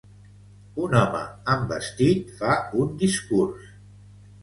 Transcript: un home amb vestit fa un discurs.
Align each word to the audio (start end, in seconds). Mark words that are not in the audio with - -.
un 0.85 0.95
home 1.01 1.21
amb 1.57 1.69
vestit 1.75 2.35
fa 2.43 2.59
un 2.83 3.01
discurs. 3.07 3.73